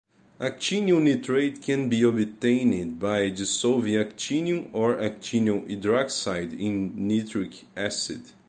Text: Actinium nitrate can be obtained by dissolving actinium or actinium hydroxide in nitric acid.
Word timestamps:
Actinium 0.39 1.03
nitrate 1.03 1.61
can 1.61 1.87
be 1.87 2.01
obtained 2.01 2.97
by 2.97 3.29
dissolving 3.29 3.93
actinium 3.93 4.67
or 4.73 4.95
actinium 4.95 5.69
hydroxide 5.69 6.59
in 6.59 6.91
nitric 7.07 7.65
acid. 7.77 8.21